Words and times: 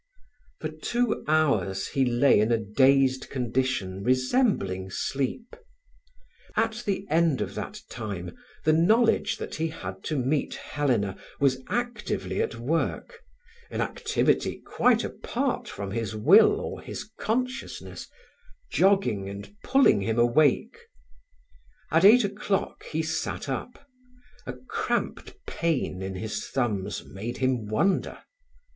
For 0.59 0.69
two 0.69 1.23
hours 1.27 1.89
he 1.89 2.03
lay 2.05 2.39
in 2.39 2.51
a 2.51 2.57
dazed 2.57 3.29
condition 3.29 4.03
resembling 4.03 4.89
sleep. 4.89 5.55
At 6.55 6.81
the 6.87 7.05
end 7.07 7.39
of 7.39 7.53
that 7.53 7.81
time 7.87 8.35
the 8.65 8.73
knowledge 8.73 9.37
that 9.37 9.53
he 9.53 9.67
had 9.67 10.03
to 10.05 10.17
meet 10.17 10.55
Helena 10.55 11.17
was 11.39 11.61
actively 11.69 12.41
at 12.41 12.55
work—an 12.55 13.79
activity 13.79 14.57
quite 14.65 15.03
apart 15.03 15.67
from 15.69 15.91
his 15.91 16.15
will 16.15 16.59
or 16.59 16.81
his 16.81 17.03
consciousness, 17.19 18.07
jogging 18.71 19.29
and 19.29 19.53
pulling 19.63 20.01
him 20.01 20.17
awake. 20.17 20.79
At 21.91 22.03
eight 22.05 22.23
o'clock 22.23 22.85
he 22.85 23.03
sat 23.03 23.47
up. 23.47 23.87
A 24.47 24.53
cramped 24.53 25.35
pain 25.45 26.01
in 26.01 26.15
his 26.15 26.47
thumbs 26.49 27.03
made 27.05 27.37
him 27.37 27.67
wonder. 27.67 28.17